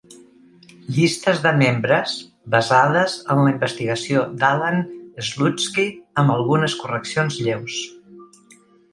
Llistes 0.93 1.41
de 1.41 1.49
membres 1.57 2.13
basades 2.55 3.17
en 3.35 3.41
la 3.47 3.51
investigació 3.51 4.23
d'Allan 4.43 4.81
Slutsky, 5.27 5.85
amb 6.23 6.35
algunes 6.37 6.77
correccions 6.85 7.37
lleus. 7.49 7.77